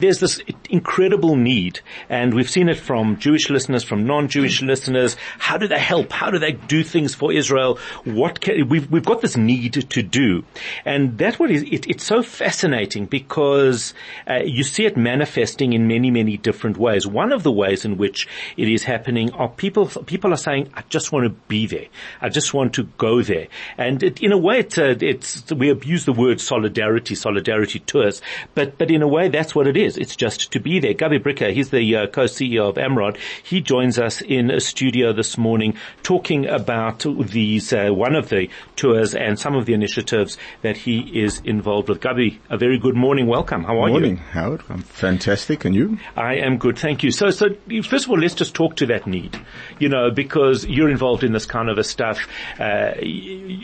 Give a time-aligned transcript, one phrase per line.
[0.00, 5.14] There's this incredible need, and we've seen it from Jewish listeners, from non-Jewish listeners.
[5.38, 6.10] How do they help?
[6.10, 7.78] How do they do things for Israel?
[8.04, 10.44] What can, we've we've got this need to do,
[10.86, 13.92] and that's what is it, it's so fascinating because
[14.26, 17.06] uh, you see it manifesting in many many different ways.
[17.06, 18.26] One of the ways in which
[18.56, 21.88] it is happening are people people are saying, "I just want to be there.
[22.22, 25.68] I just want to go there," and it, in a way, it's, uh, it's we
[25.68, 28.22] abuse the word solidarity, solidarity tours,
[28.54, 29.98] but but in a way, that's what it is is.
[29.98, 30.94] It's just to be there.
[30.94, 33.18] Gabi Bricker, he's the uh, co-CEO of Amrod.
[33.42, 38.48] He joins us in a studio this morning talking about these, uh, one of the
[38.76, 42.00] tours and some of the initiatives that he is involved with.
[42.00, 43.26] Gabi, a very good morning.
[43.26, 43.64] Welcome.
[43.64, 44.00] How are morning, you?
[44.00, 44.62] Morning, Howard.
[44.68, 45.64] I'm fantastic.
[45.64, 45.98] And you?
[46.16, 46.78] I am good.
[46.78, 47.10] Thank you.
[47.10, 47.48] So, so
[47.84, 49.38] first of all, let's just talk to that need,
[49.78, 52.26] you know, because you're involved in this kind of a stuff.
[52.58, 52.92] Uh,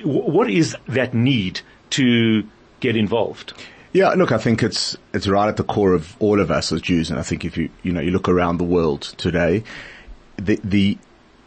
[0.04, 2.44] what is that need to
[2.80, 3.54] get involved?
[3.96, 6.82] Yeah, look, I think it's it's right at the core of all of us as
[6.82, 9.64] Jews, and I think if you you know you look around the world today,
[10.36, 10.98] the the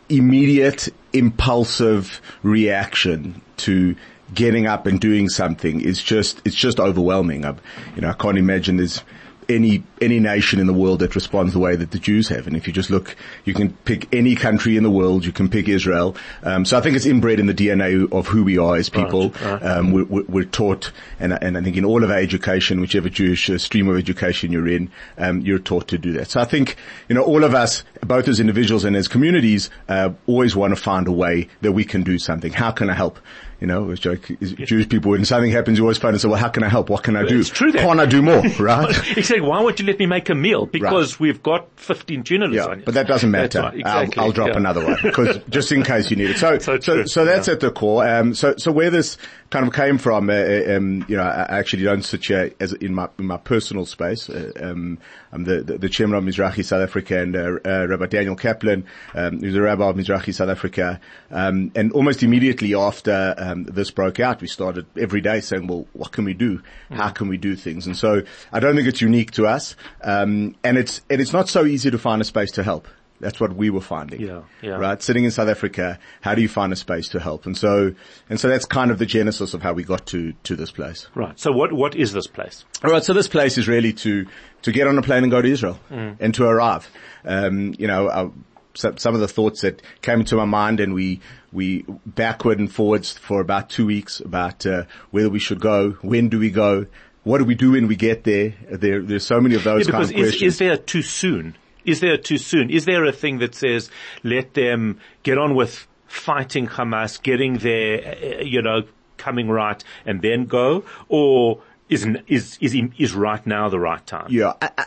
[0.10, 3.96] immediate impulsive reaction to
[4.34, 7.46] getting up and doing something is just it's just overwhelming.
[7.46, 7.56] I,
[7.96, 9.04] you know, I can't imagine there's
[9.50, 12.48] any any nation in the world that responds the way that the Jews have.
[12.48, 15.26] And if you just look, you can pick any country in the world.
[15.26, 16.16] You can pick Israel.
[16.44, 19.30] Um, so I think it's inbred in the DNA of who we are as people.
[19.30, 19.64] Right, right.
[19.64, 23.50] Um, we're, we're, taught, and, and I think in all of our education, whichever Jewish
[23.50, 26.30] uh, stream of education you're in, um, you're taught to do that.
[26.30, 30.12] So I think you know all of us, both as individuals and as communities, uh,
[30.28, 32.54] always want to find a way that we can do something.
[32.54, 33.20] How can I help?
[33.60, 34.66] You know, joke, yeah.
[34.66, 36.90] Jewish people, when something happens, you always find and say, well, how can I help?
[36.90, 37.40] What can I do?
[37.40, 37.82] It's true that.
[37.82, 38.44] Can't I do more?
[38.60, 38.90] Right?
[39.18, 39.42] exactly.
[39.42, 40.66] Why won't you let me make a meal?
[40.66, 41.20] Because right.
[41.20, 43.62] we've got 15 journalists yeah, on But that doesn't matter.
[43.62, 43.80] Right.
[43.80, 44.18] Exactly.
[44.18, 44.58] I'll, I'll, drop yeah.
[44.58, 46.38] another one because just in case you need it.
[46.38, 47.54] So, so, so, so that's yeah.
[47.54, 48.08] at the core.
[48.08, 49.18] Um, so, so where this
[49.50, 52.94] kind of came from, uh, um, you know, I actually don't sit here as in
[52.94, 54.30] my, in my personal space.
[54.30, 55.00] Uh, um,
[55.32, 58.86] I'm the, the, the, chairman of Mizrahi South Africa and, uh, uh, Rabbi Daniel Kaplan,
[59.16, 61.00] um, who's a rabbi of Mizrahi South Africa.
[61.32, 65.88] Um, and almost immediately after, um, this broke out, we started every day saying, well,
[65.94, 66.62] what can we do?
[66.92, 67.88] How can we do things?
[67.88, 68.22] And so
[68.54, 69.76] I don't think it's unique to us.
[70.04, 72.88] Um, and it's, and it's not so easy to find a space to help.
[73.20, 74.22] That's what we were finding.
[74.22, 74.72] Yeah, yeah.
[74.72, 75.02] Right?
[75.02, 77.46] Sitting in South Africa, how do you find a space to help?
[77.46, 77.94] And so,
[78.30, 81.08] and so that's kind of the genesis of how we got to, to this place.
[81.16, 81.38] Right.
[81.40, 82.64] So what, what is this place?
[82.84, 83.04] All right.
[83.04, 84.26] So this place is really to,
[84.62, 86.16] to get on a plane and go to Israel mm.
[86.20, 86.90] and to arrive.
[87.26, 88.30] Um, you know, uh,
[88.74, 91.20] some of the thoughts that came into my mind and we,
[91.52, 96.30] we backward and forwards for about two weeks about, uh, whether we should go, when
[96.30, 96.86] do we go,
[97.24, 98.54] what do we do when we get there?
[98.72, 100.54] There, there's so many of those yeah, kind of is, questions.
[100.54, 101.58] Is there too soon?
[101.86, 102.70] Is there too soon?
[102.70, 103.90] Is there a thing that says
[104.24, 108.84] let them get on with fighting Hamas, getting there, uh, you know,
[109.18, 114.28] coming right, and then go, or is is is is right now the right time?
[114.30, 114.86] Yeah, I, I,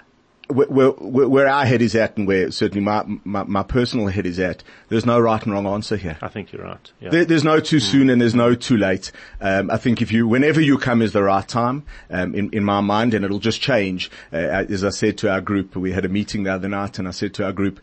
[0.53, 4.27] where, where, where, our head is at and where certainly my, my, my, personal head
[4.27, 6.19] is at, there's no right and wrong answer here.
[6.21, 6.93] I think you're right.
[7.01, 7.11] Yeah.
[7.11, 7.83] There, there's no too mm.
[7.83, 9.13] soon and there's no too late.
[9.41, 12.65] Um, I think if you, whenever you come is the right time, um, in, in
[12.65, 14.11] my mind and it'll just change.
[14.33, 17.09] Uh, as I said to our group, we had a meeting the other night and
[17.09, 17.81] I said to our group,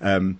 [0.00, 0.38] um,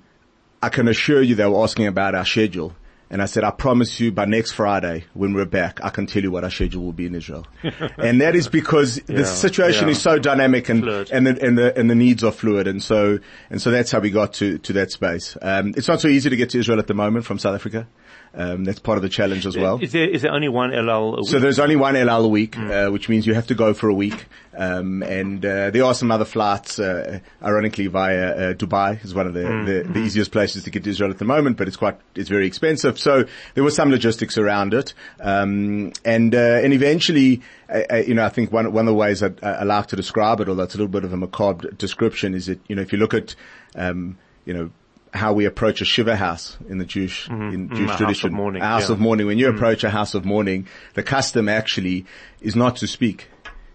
[0.63, 2.75] I can assure you they were asking about our schedule
[3.13, 6.23] and I said, I promise you by next Friday when we're back, I can tell
[6.23, 7.47] you what our schedule will be in Israel.
[7.99, 9.91] and that is because yeah, the situation yeah.
[9.91, 12.67] is so dynamic and, and the, and the, and the needs are fluid.
[12.67, 13.19] And so,
[13.51, 15.37] and so that's how we got to, to that space.
[15.43, 17.87] Um, it's not so easy to get to Israel at the moment from South Africa.
[18.35, 19.79] Um, that's part of the challenge as well.
[19.83, 21.29] Is there is there only one El Al a week?
[21.29, 22.89] So there's only one El Al a week, mm.
[22.89, 24.25] uh, which means you have to go for a week.
[24.55, 29.27] Um, and uh, there are some other flights, uh, ironically via uh, Dubai is one
[29.27, 29.67] of the, mm.
[29.67, 30.05] the, the, mm.
[30.05, 32.99] easiest places to get to Israel at the moment, but it's quite it's very expensive.
[32.99, 33.25] So
[33.55, 38.29] there was some logistics around it, um, and uh, and eventually, uh, you know, I
[38.29, 40.79] think one one of the ways I, I like to describe it, although it's a
[40.79, 43.35] little bit of a macabre description, is that you know if you look at
[43.75, 44.71] um, you know
[45.15, 47.55] how we approach a shiva house in the Jewish mm-hmm.
[47.55, 48.07] in Jewish mm, tradition.
[48.07, 48.63] House of mourning.
[48.63, 48.95] House yeah.
[48.95, 49.27] of mourning.
[49.27, 49.55] When you mm.
[49.55, 52.07] approach a house of mourning, the custom actually
[52.41, 53.29] is not to speak,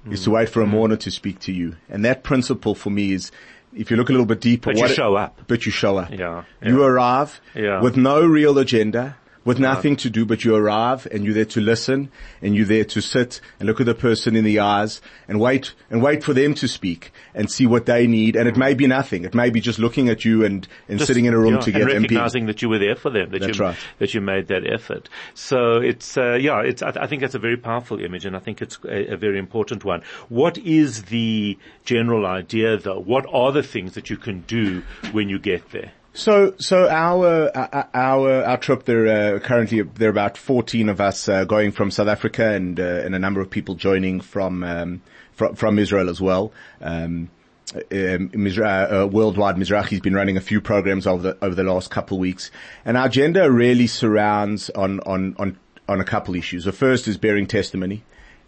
[0.09, 0.13] mm.
[0.13, 1.75] is to wait for a mourner to speak to you.
[1.89, 3.31] And that principle for me is,
[3.73, 5.41] if you look a little bit deeper, but you show it, up.
[5.47, 6.11] But you show up.
[6.11, 6.43] Yeah.
[6.61, 6.69] yeah.
[6.69, 7.81] You arrive yeah.
[7.81, 11.61] with no real agenda with nothing to do, but you arrive and you're there to
[11.61, 12.11] listen
[12.41, 15.73] and you're there to sit and look at the person in the eyes and wait
[15.89, 18.35] and wait for them to speak and see what they need.
[18.35, 19.23] And it may be nothing.
[19.23, 21.59] It may be just looking at you and, and just, sitting in a room yeah,
[21.61, 23.77] together and recognizing and that you were there for them, that that's you, right.
[23.99, 25.07] that you made that effort.
[25.33, 28.39] So it's, uh, yeah, it's, I, I, think that's a very powerful image and I
[28.39, 30.03] think it's a, a very important one.
[30.27, 32.99] What is the general idea though?
[32.99, 34.83] What are the things that you can do
[35.13, 35.93] when you get there?
[36.17, 40.99] So, so our our our, our trip there uh, currently there are about fourteen of
[40.99, 44.63] us uh, going from South Africa and uh, and a number of people joining from
[44.63, 45.03] um,
[45.33, 46.51] from, from Israel as well.
[46.81, 47.29] Um,
[47.75, 51.91] um, Mizra- uh, worldwide, Mizrahi's been running a few programs over the over the last
[51.91, 52.49] couple of weeks,
[52.83, 56.65] and our agenda really surrounds on on on on a couple issues.
[56.65, 58.03] The first is bearing testimony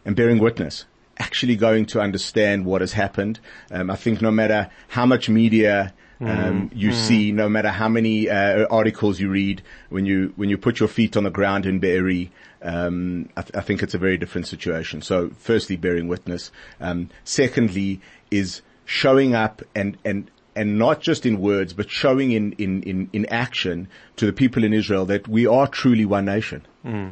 [0.06, 0.86] and bearing witness.
[1.20, 3.40] Actually, going to understand what has happened.
[3.70, 8.30] Um, I think no matter how much media um, you see, no matter how many
[8.30, 11.80] uh, articles you read, when you when you put your feet on the ground in
[11.80, 12.30] Be'eri,
[12.62, 15.02] um, I, th- I think it's a very different situation.
[15.02, 16.52] So, firstly, bearing witness.
[16.82, 18.02] Um, secondly,
[18.32, 23.10] is showing up and and and not just in words, but showing in, in, in,
[23.14, 23.88] in action
[24.18, 26.66] to the people in Israel that we are truly one nation.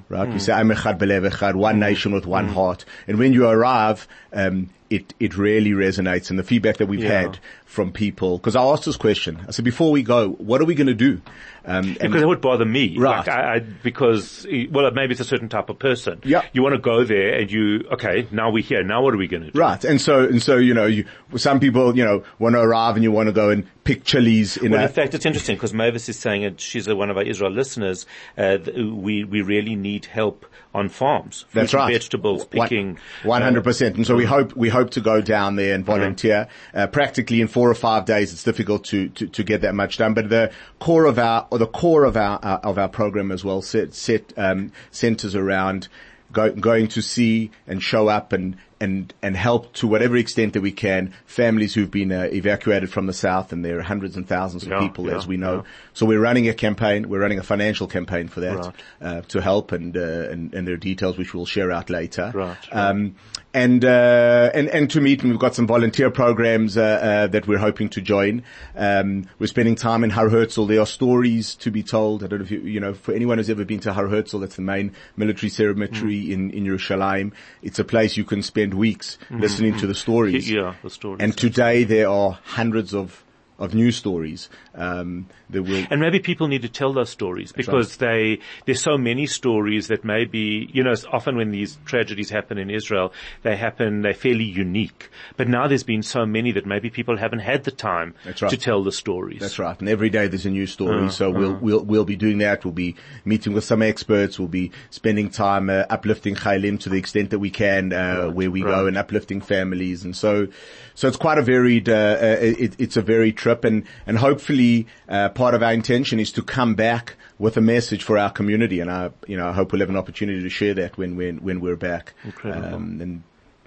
[0.10, 0.28] Right?
[0.28, 2.84] We say, Am echad belev echad, one nation with one heart.
[3.08, 7.22] And when you arrive, um, it, it really resonates and the feedback that we've Yeah.
[7.22, 9.40] had from people, because I asked this question.
[9.48, 11.22] I said, before we go, what are we going to do?
[11.66, 12.98] Um, and Because it would bother me.
[12.98, 13.18] Right.
[13.18, 16.22] Like I, I, because, well, maybe it's a certain type of person.
[16.24, 16.44] Yeah.
[16.54, 18.84] You want to go there and you, okay, now we're here.
[18.84, 19.60] Now what are we going to do?
[19.60, 19.84] Right.
[19.84, 21.06] And so, and so, you know, you,
[21.36, 24.58] some people, you know, want to arrive and you want to go and pick chilies
[24.58, 27.16] in Well, in fact, it's interesting because Mavis is saying, and she's uh, one of
[27.16, 28.06] our Israel listeners,
[28.38, 30.46] uh, we, we really need help
[30.76, 31.46] on farms.
[31.48, 31.94] Fruit That's right.
[31.94, 33.00] Vegetables, picking.
[33.24, 33.96] 100%.
[33.96, 36.50] And so we hope, we hope to go down there and volunteer.
[36.74, 39.98] Uh, practically in four or five days, it's difficult to, to, to get that much
[39.98, 40.14] done.
[40.14, 43.46] But the core of our, or the core of our, uh, of our program as
[43.46, 45.88] well set, set, um, centers around
[46.34, 50.62] go, going to see and show up and, and, and help to whatever extent that
[50.62, 54.28] we can families who've been uh, evacuated from the south and there are hundreds and
[54.28, 55.56] thousands of Yeah, people yeah, as we know.
[55.58, 55.62] yeah.
[55.94, 57.10] So we're running a campaign.
[57.10, 58.76] We're running a financial campaign for that Right.
[59.02, 62.32] uh, to help, and, uh, and and there are details which we'll share out later.
[62.34, 62.58] Right.
[62.72, 63.16] Um,
[63.54, 67.48] and uh, and and to meet, and we've got some volunteer programs uh, uh, that
[67.48, 68.44] we're hoping to join.
[68.76, 70.66] Um, we're spending time in Har Herzl.
[70.68, 72.24] There are stories to be told.
[72.24, 74.40] I don't know if you you know for anyone who's ever been to Har Herzl,
[74.40, 76.32] that's the main military cemetery Mm.
[76.34, 77.32] in in Yerushalayim.
[77.64, 80.48] It's a place you can spend weeks listening to the stories.
[80.48, 80.58] Mm-hmm.
[80.58, 81.20] Yeah, the stories.
[81.22, 83.24] And today there are hundreds of
[83.60, 87.98] of news stories um, that will And maybe people need to tell those stories because
[87.98, 92.70] they, there's so many stories that maybe, you know, often when these tragedies happen in
[92.70, 93.14] Israel,
[93.44, 95.10] they happen, they're fairly unique.
[95.38, 98.38] But now there's been so many that maybe people haven't had the time right.
[98.38, 99.40] to tell the stories.
[99.40, 99.80] That's right.
[99.80, 101.06] And every day there's a new story.
[101.06, 102.64] Uh, so we'll, we'll, we'll be doing that.
[102.64, 102.96] We'll be
[103.26, 104.38] meeting with some experts.
[104.38, 108.52] We'll be spending time uh, uplifting Chaylim to the extent that we can, uh, where
[108.52, 110.04] we go and uplifting families.
[110.04, 110.48] And so,
[110.94, 114.88] so it's quite a varied, uh, uh, it, it's a varied trip and, and hopefully,
[115.08, 118.80] uh, part of our intention is to come back with a message for our community.
[118.80, 121.38] And I, you know, I hope we'll have an opportunity to share that when, when,
[121.38, 122.14] when we're back.
[122.24, 122.76] Incredible.
[122.76, 123.24] Um, and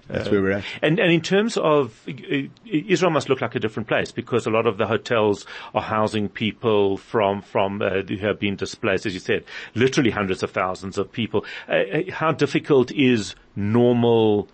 [0.07, 0.63] that's where we're at.
[0.81, 4.49] And, and in terms of uh, Israel must look like a different place because a
[4.49, 9.13] lot of the hotels are housing people from from uh, who have been displaced, as
[9.13, 11.45] you said, literally hundreds of thousands of people.
[11.67, 14.47] Uh, uh, how difficult is normal?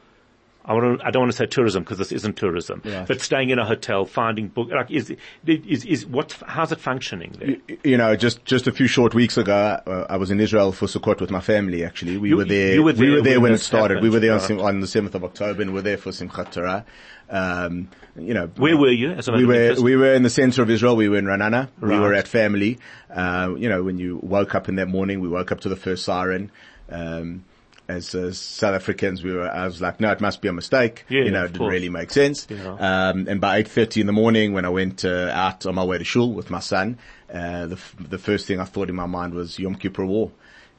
[0.67, 3.05] I, want to, I don't want to say tourism because this isn't tourism, Yeah.
[3.07, 5.15] but staying in a hotel, finding book, like is
[5.45, 6.33] is is what?
[6.45, 7.55] How's it functioning there?
[7.69, 9.55] Y- You know, just just a few short weeks ago,
[9.87, 11.85] uh, I was in Israel for Sukkot with my family.
[11.85, 12.73] Actually, we You- were there.
[12.73, 14.01] you were we were there when when it this started.
[14.03, 16.51] we were there on, on the seventh of October, and we were there for Simchat
[16.51, 16.83] Torah.
[17.29, 19.11] Um, you know, Where were you?
[19.11, 19.83] As we were interest?
[19.83, 20.95] we were in the center of Israel.
[20.95, 21.69] We were in Ra'anana.
[21.81, 22.79] We were at family.
[23.13, 25.75] Uh, you know, when you woke up in that morning, we woke up to the
[25.75, 26.51] first siren.
[26.89, 27.43] Um,
[27.87, 29.49] as uh, South Africans, we were.
[29.49, 31.05] I was like, no, it must be a mistake.
[31.09, 31.71] Yeah, you know, it didn't course.
[31.71, 32.47] really make sense.
[32.49, 32.73] Yeah.
[32.73, 35.97] Um, and by 8.30 in the morning when I went uh, out on my way
[35.97, 36.97] to shul with my son,
[37.33, 40.31] uh, the, f- the first thing I thought in my mind was Yom Kippur War.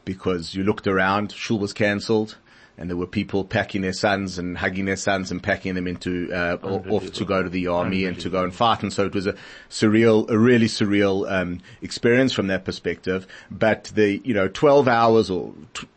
[0.05, 2.39] Because you looked around, shul was cancelled,
[2.79, 6.31] and there were people packing their sons and hugging their sons and packing them into,
[6.33, 8.83] uh, off to go to the army and to go and fight.
[8.83, 9.35] And so it was a
[9.69, 13.27] surreal, a really surreal, um, experience from that perspective.
[13.51, 15.89] But the, you know, 12 hours or t-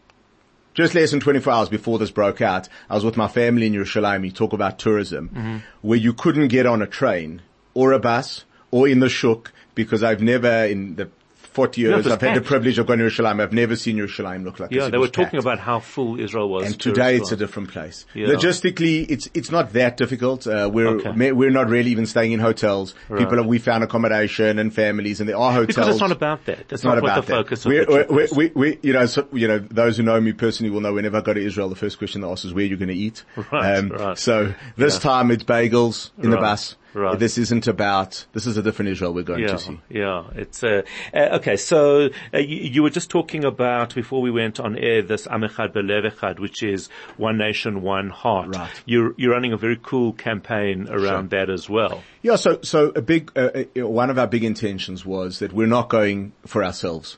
[0.81, 3.73] just less than 24 hours before this broke out, I was with my family in
[3.73, 4.25] Yerushalayim.
[4.25, 5.57] You talk about tourism, mm-hmm.
[5.81, 7.41] where you couldn't get on a train
[7.73, 11.09] or a bus or in the shuk because I've never in the
[11.51, 13.41] 40 years I've had the privilege of going to Yerushalayim.
[13.41, 14.77] I've never seen Yerushalayim look like this.
[14.84, 15.43] yeah, they were talking packed.
[15.43, 16.65] about how full Israel was.
[16.67, 18.05] And today it's a different place.
[18.13, 18.27] Yeah.
[18.27, 20.48] Logistically, it's it's not that difficult.
[20.48, 21.12] Uh, we're Okay.
[21.12, 22.96] ma- we're not really even staying in hotels.
[23.10, 25.67] People have, we found accommodation and families, and there are hotels.
[25.67, 26.58] because it's not about that.
[26.70, 27.38] That's It's not, not, what about the that.
[27.43, 30.20] focus We're- the trip we, we, we, you know, so, you know, those who know
[30.22, 32.53] me personally will know whenever I go to Israel, the first question they ask is
[32.53, 33.24] where you're going to eat.
[33.51, 34.17] Um, Right, right.
[34.17, 35.00] So this Yeah.
[35.01, 36.75] time it's bagels in the bus.
[36.93, 37.17] Right.
[37.17, 39.79] This isn't about, this is a different Israel we're going Yeah, to see.
[39.89, 40.25] yeah.
[40.36, 40.81] It's uh,
[41.13, 41.55] uh, okay.
[41.55, 45.41] So uh, you, you were just talking about before we went on air this Am
[45.41, 48.55] Echad Belev Echad, which is one nation, one heart.
[48.55, 48.69] Right.
[48.86, 52.03] You're you're running a very cool campaign around that as well.
[52.21, 55.67] Yeah, so so a big uh, uh, one of our big intentions was that we're
[55.67, 57.17] not going for ourselves.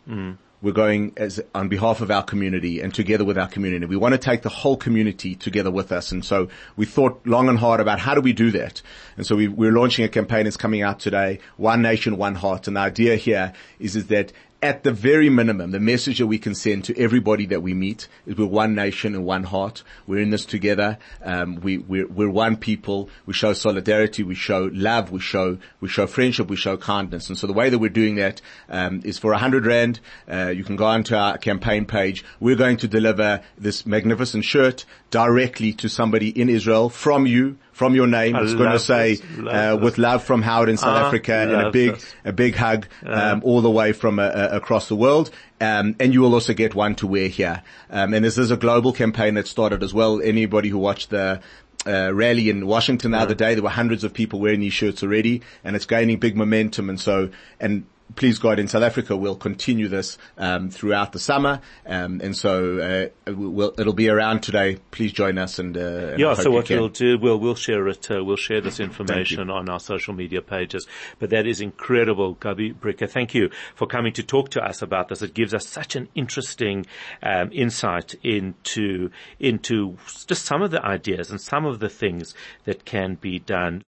[0.63, 3.85] We're going as on behalf of our community and together with our community.
[3.85, 7.49] We want to take the whole community together with us, and so we thought long
[7.49, 8.81] and hard about how do we do that.
[9.17, 12.67] And so we, we're launching a campaign that's coming out today: One Nation, One Heart.
[12.67, 14.31] And the idea here is is that
[14.63, 18.07] at the very minimum, the message that we can send to everybody that we meet
[18.25, 19.83] is we're one nation and one heart.
[20.07, 20.97] We're in this together.
[21.21, 23.09] Um, we, we're, we're one people.
[23.25, 24.23] We show solidarity.
[24.23, 25.11] We show love.
[25.11, 26.47] We show, we show friendship.
[26.47, 27.27] We show kindness.
[27.27, 29.99] And so the way that we're doing that, um, is for a hundred rand.
[30.31, 32.23] Uh, you can go onto our campaign page.
[32.39, 37.95] We're going to deliver this magnificent shirt directly to somebody in Israel from you, from
[37.95, 38.35] your name.
[38.35, 39.17] I It's going to say.
[39.37, 42.15] Love uh, with love from Howard in South Ah, Africa and a big, this.
[42.23, 45.29] a big hug um, all the way from uh, uh, across the world.
[45.59, 47.63] Um, and you will also get one to wear here.
[47.89, 50.21] Um, and this is a global campaign that started as well.
[50.21, 51.41] Anybody who watched the
[51.85, 55.03] uh, rally in Washington the other day, there were hundreds of people wearing these shirts
[55.03, 56.89] already, and it's gaining big momentum.
[56.89, 61.61] And so, and please God, in South Africa, we'll continue this um, throughout the summer.
[61.85, 64.77] Um, and so uh, we'll, it'll be around today.
[64.91, 65.59] Please join us.
[65.59, 68.61] And, uh, and Yeah, so what we'll do, we'll, we'll share it, uh, we'll share
[68.61, 70.87] this information on our social media pages.
[71.19, 73.09] But that is incredible, Gabi Bricker.
[73.09, 75.21] Thank you for coming to talk to us about this.
[75.21, 76.85] It gives us such an interesting,
[77.21, 82.85] um, insight into, into just some of the ideas and some of the things that
[82.85, 83.81] can be done.